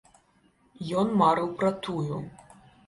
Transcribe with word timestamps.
Ён 1.03 1.07
марыў 1.21 1.55
пра 1.61 1.71
тую. 1.87 2.15